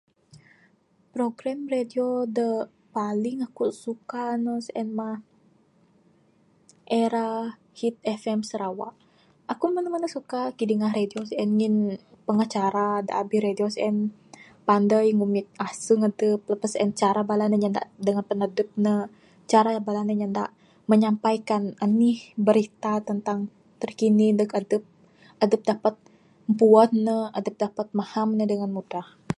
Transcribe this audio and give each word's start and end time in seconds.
Program 1.13 1.59
radio 1.75 2.07
da 2.37 2.49
paling 2.95 3.37
akuk 3.47 3.71
suka 3.83 4.23
ne 4.43 4.53
sien 4.65 4.89
mah 4.99 5.17
Era 7.03 7.27
Hit 7.79 7.95
FM 8.21 8.39
Sarawak. 8.49 8.95
Akuk 9.51 9.71
menu 9.73 9.89
menu 9.91 10.07
suka 10.17 10.41
kidingah 10.57 10.91
radio 10.99 11.21
sien 11.29 11.49
ngin 11.57 11.75
pengacara 12.27 12.87
da 13.07 13.11
abih 13.21 13.41
radio 13.47 13.67
sien 13.75 13.95
pandai 14.67 15.07
ngumit 15.17 15.47
asung 15.67 16.01
adup. 16.09 16.39
Lepas 16.51 16.69
sien 16.73 16.89
cara 17.01 17.21
bala 17.29 17.45
ne 17.51 17.57
nyanda 17.61 17.81
dengan 18.05 18.23
mpan 18.25 18.41
adup 18.47 18.69
ne, 18.83 18.95
cara 19.51 19.69
bala 19.87 20.01
ne 20.05 20.13
nyandak, 20.21 20.49
menyampaikan 20.91 21.63
anih 21.85 22.19
berita 22.47 22.93
tentang 23.09 23.39
terkini 23.81 24.25
ndug 24.35 24.49
adup, 24.59 24.83
adup 25.43 25.61
dapat 25.69 25.95
mpu'an 26.51 26.91
ne, 27.05 27.17
adup 27.37 27.55
dapat 27.63 27.87
mahan 27.99 28.27
ne 28.37 28.45
dengan 28.51 28.69
mudah. 28.77 29.07